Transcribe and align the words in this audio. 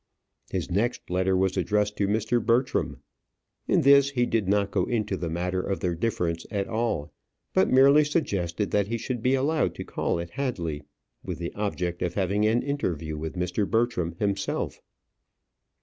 His 0.49 0.71
next 0.71 1.11
letter 1.11 1.37
was 1.37 1.55
addressed 1.55 1.95
to 1.97 2.07
Mr. 2.07 2.43
Bertram. 2.43 3.03
In 3.67 3.81
this 3.81 4.09
he 4.09 4.25
did 4.25 4.47
not 4.47 4.71
go 4.71 4.85
into 4.85 5.15
the 5.15 5.29
matter 5.29 5.61
of 5.61 5.79
their 5.79 5.93
difference 5.93 6.43
at 6.49 6.67
all, 6.67 7.13
but 7.53 7.69
merely 7.69 8.03
suggested 8.03 8.71
that 8.71 8.87
he 8.87 8.97
should 8.97 9.21
be 9.21 9.35
allowed 9.35 9.75
to 9.75 9.83
call 9.85 10.19
at 10.19 10.31
Hadley 10.31 10.81
with 11.23 11.37
the 11.37 11.53
object 11.53 12.01
of 12.01 12.15
having 12.15 12.47
an 12.47 12.63
interview 12.63 13.15
with 13.15 13.35
Mr. 13.35 13.69
Bertram 13.69 14.15
himself. 14.17 14.81